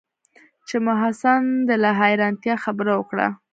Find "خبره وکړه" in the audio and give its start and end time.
2.63-3.27